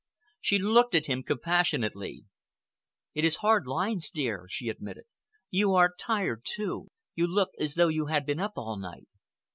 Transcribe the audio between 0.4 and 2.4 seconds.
looked at him compassionately.